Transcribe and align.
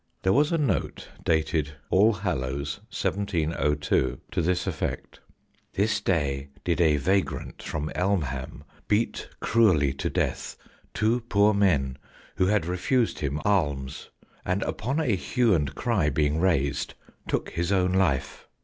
There 0.23 0.33
was 0.33 0.51
a 0.51 0.57
note 0.57 1.09
dated 1.23 1.73
All 1.91 2.11
Hallows, 2.13 2.77
1702, 2.89 4.19
to 4.31 4.41
this 4.41 4.65
effect:" 4.65 5.19
This 5.75 5.99
day 6.01 6.49
did 6.63 6.81
a 6.81 6.97
vagrant 6.97 7.61
from 7.61 7.91
Elmham 7.93 8.63
beat 8.87 9.29
cruelly 9.41 9.93
to 9.93 10.09
death 10.09 10.57
two 10.95 11.19
poor 11.29 11.53
men 11.53 11.99
who 12.37 12.47
had 12.47 12.65
refused 12.65 13.19
him 13.19 13.39
alms, 13.45 14.09
and 14.43 14.63
upon 14.63 14.99
a 14.99 15.13
hue 15.15 15.53
and 15.53 15.75
cry 15.75 16.09
being 16.09 16.39
raised, 16.39 16.95
took 17.27 17.51
his 17.51 17.71
own 17.71 17.93
life. 17.93 18.47